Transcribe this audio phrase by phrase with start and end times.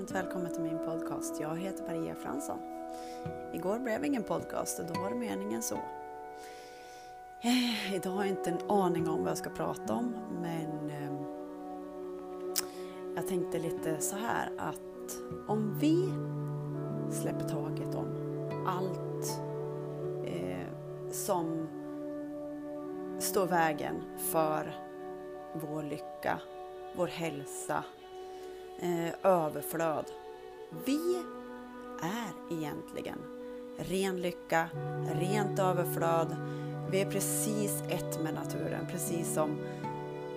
[0.00, 1.40] varmt välkommen till min podcast.
[1.40, 2.58] Jag heter Maria Fransson.
[3.52, 5.74] Igår blev ingen podcast och då var det meningen så.
[7.40, 11.24] Eh, idag har jag inte en aning om vad jag ska prata om men ehm,
[13.16, 15.16] jag tänkte lite så här att
[15.48, 16.08] om vi
[17.12, 18.06] släpper taget om
[18.66, 19.40] allt
[20.24, 20.68] eh,
[21.10, 21.68] som
[23.18, 24.74] står vägen för
[25.54, 26.40] vår lycka,
[26.96, 27.84] vår hälsa,
[28.80, 30.04] eh, överflöd.
[30.84, 31.22] Vi
[32.02, 33.18] är egentligen
[33.78, 34.68] ren lycka,
[35.14, 36.36] rent överflöd.
[36.90, 39.58] Vi är precis ett med naturen, precis som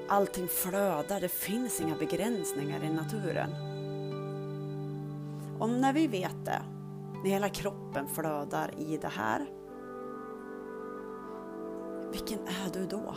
[0.08, 1.22] allting flödar.
[1.22, 3.50] Det finns inga begränsningar i naturen.
[5.60, 6.62] Och när vi vet det,
[7.24, 9.46] när hela kroppen flödar i det här,
[12.12, 13.16] vilken är du då?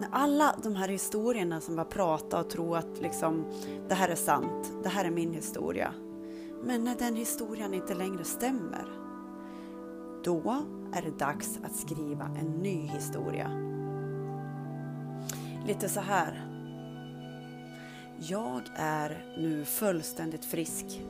[0.00, 3.44] När alla de här historierna som bara pratar och tror att liksom,
[3.88, 5.94] det här är sant, det här är min historia.
[6.64, 8.86] Men när den historien inte längre stämmer,
[10.24, 10.56] då
[10.92, 13.50] är det dags att skriva en ny historia.
[15.66, 16.44] Lite så här.
[18.18, 21.02] Jag är nu fullständigt frisk.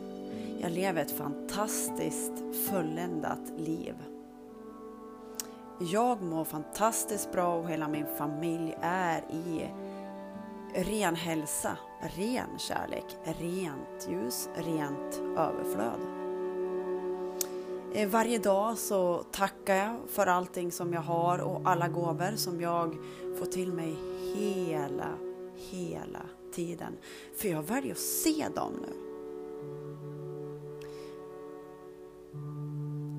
[0.61, 2.33] Jag lever ett fantastiskt
[2.69, 3.95] fulländat liv.
[5.81, 9.71] Jag mår fantastiskt bra och hela min familj är i
[10.75, 11.77] ren hälsa,
[12.17, 16.01] ren kärlek, rent ljus, rent överflöd.
[17.95, 22.61] Eh, varje dag så tackar jag för allting som jag har och alla gåvor som
[22.61, 22.97] jag
[23.39, 23.97] får till mig
[24.35, 25.09] hela,
[25.57, 26.97] hela tiden.
[27.37, 29.18] För jag väljer att se dem nu.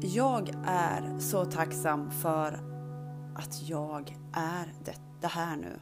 [0.01, 2.59] Jag är så tacksam för
[3.35, 5.79] att jag är det, det här nu.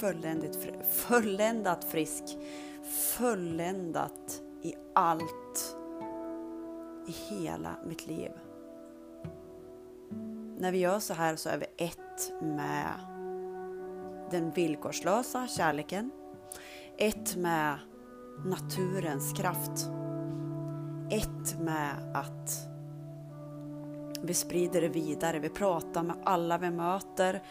[0.00, 0.58] Fulländigt,
[0.92, 2.22] fulländat frisk,
[3.18, 5.76] fulländat i allt,
[7.06, 8.30] i hela mitt liv.
[10.58, 12.90] När vi gör så här så är vi ett med
[14.30, 16.10] den villkorslösa kärleken,
[16.98, 17.78] ett med
[18.46, 19.90] naturens kraft,
[21.10, 22.71] ett med att
[24.22, 27.42] vi sprider det vidare, vi pratar med alla vi möter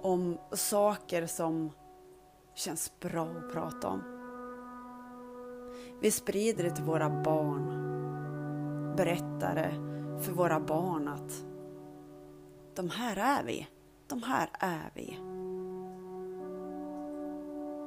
[0.00, 1.70] om saker som
[2.54, 4.02] känns bra att prata om.
[6.00, 7.66] Vi sprider det till våra barn,
[8.96, 9.72] berättar det
[10.24, 11.44] för våra barn att
[12.74, 13.68] de här är vi,
[14.06, 15.18] de här är vi.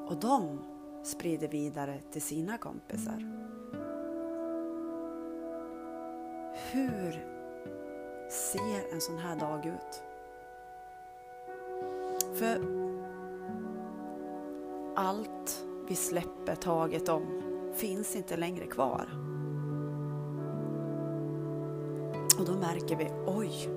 [0.07, 0.59] Och de
[1.03, 3.43] sprider vidare till sina kompisar.
[6.71, 7.42] Hur
[8.33, 10.03] ser en sån här dag ut?
[12.33, 12.61] För
[14.95, 17.41] allt vi släpper taget om
[17.75, 19.07] finns inte längre kvar.
[22.39, 23.69] Och då märker vi, oj,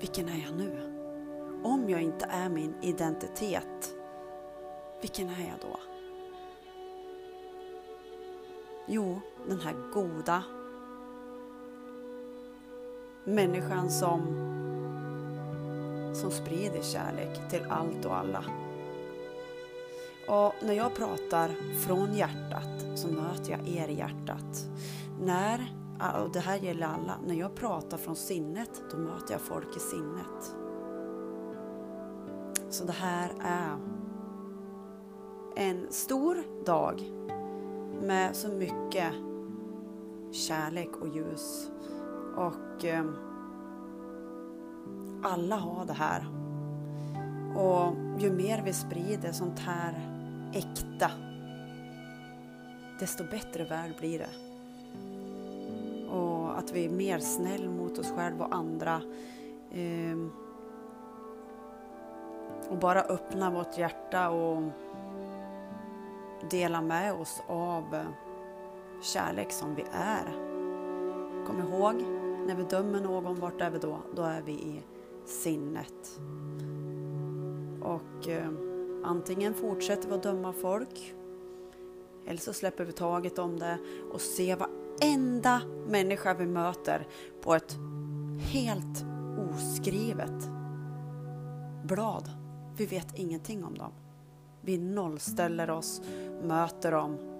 [0.00, 0.90] vilken är jag nu?
[1.64, 3.94] Om jag inte är min identitet,
[5.00, 5.80] vilken är jag då?
[8.86, 10.42] Jo, den här goda
[13.26, 14.20] Människan som,
[16.14, 18.44] som sprider kärlek till allt och alla.
[20.28, 21.50] Och när jag pratar
[21.86, 24.68] från hjärtat så möter jag er i hjärtat.
[25.22, 25.74] När,
[26.24, 29.80] och det här gäller alla, när jag pratar från sinnet då möter jag folk i
[29.80, 30.56] sinnet.
[32.70, 33.76] Så det här är
[35.56, 37.12] en stor dag
[38.02, 39.12] med så mycket
[40.32, 41.70] kärlek och ljus
[42.36, 43.04] och eh,
[45.22, 46.26] alla har det här.
[47.56, 49.94] Och ju mer vi sprider sånt här
[50.52, 51.10] äkta,
[53.00, 54.30] desto bättre värld blir det.
[56.10, 59.02] Och att vi är mer snäll mot oss själva och andra.
[59.72, 60.18] Eh,
[62.70, 64.62] och bara öppna vårt hjärta och
[66.50, 68.06] dela med oss av eh,
[69.02, 70.24] kärlek som vi är.
[71.46, 73.98] Kom ihåg, när vi dömer någon, vart är vi då?
[74.16, 74.82] Då är vi i
[75.26, 76.20] sinnet.
[77.80, 78.48] Och eh,
[79.04, 81.14] antingen fortsätter vi att döma folk
[82.26, 83.78] eller så släpper vi taget om det
[84.12, 87.06] och ser varenda människa vi möter
[87.42, 87.76] på ett
[88.38, 89.04] helt
[89.50, 90.50] oskrivet
[91.84, 92.30] blad.
[92.76, 93.92] Vi vet ingenting om dem.
[94.60, 96.02] Vi nollställer oss,
[96.42, 97.33] möter dem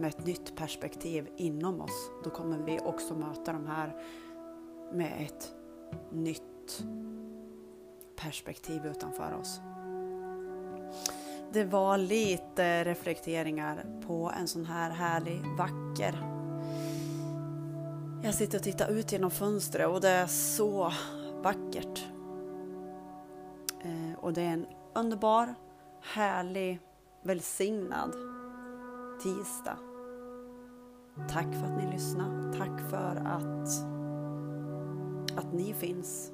[0.00, 3.96] med ett nytt perspektiv inom oss, då kommer vi också möta de här
[4.92, 5.52] med ett
[6.10, 6.84] nytt
[8.16, 9.60] perspektiv utanför oss.
[11.52, 16.18] det var lite reflekteringar på en sån här härlig, vacker.
[18.24, 20.92] Jag sitter och tittar ut genom fönstret och det är så
[21.42, 22.06] vackert.
[23.82, 25.54] Eh, och det är en underbar,
[26.00, 26.80] härlig,
[27.22, 28.14] välsignad
[29.22, 29.89] tisdag.
[31.28, 32.52] Tack för att ni lyssnar.
[32.52, 33.68] Tack för att,
[35.38, 36.32] att ni finns.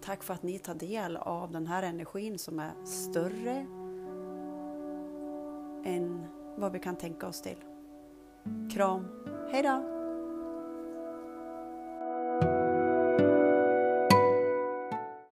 [0.00, 3.66] Tack för att ni tar del av den här energin som är större
[5.84, 6.26] än
[6.56, 7.58] vad vi kan tänka oss till.
[8.72, 9.08] Kram,
[9.52, 9.95] hejdå!